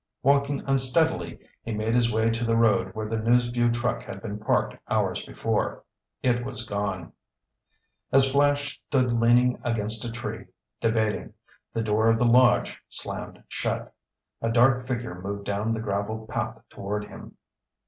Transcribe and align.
Walking 0.23 0.63
unsteadily, 0.65 1.37
he 1.61 1.73
made 1.75 1.93
his 1.93 2.11
way 2.11 2.31
to 2.31 2.43
the 2.43 2.55
road 2.57 2.95
where 2.95 3.07
the 3.07 3.19
News 3.19 3.45
Vue 3.49 3.69
truck 3.69 4.01
had 4.01 4.19
been 4.19 4.39
parked 4.39 4.75
hours 4.89 5.23
before. 5.23 5.83
It 6.23 6.43
was 6.43 6.65
gone. 6.67 7.13
As 8.11 8.31
Flash 8.31 8.81
stood 8.87 9.13
leaning 9.13 9.59
against 9.63 10.03
a 10.03 10.11
tree, 10.11 10.45
debating, 10.79 11.35
the 11.71 11.83
door 11.83 12.07
of 12.09 12.17
the 12.17 12.25
lodge 12.25 12.81
slammed 12.89 13.43
shut. 13.47 13.93
A 14.41 14.49
dark 14.49 14.87
figure 14.87 15.21
moved 15.21 15.45
down 15.45 15.71
the 15.71 15.79
gravel 15.79 16.25
path 16.25 16.59
toward 16.69 17.05
him. 17.05 17.37